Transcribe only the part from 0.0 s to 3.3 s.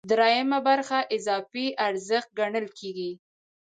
درېیمه برخه اضافي ارزښت ګڼل کېږي